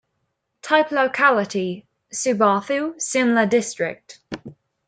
Type 0.63 0.91
locality: 0.91 1.85
Subathu, 2.11 2.99
Simla 2.99 3.45
District. 3.45 4.19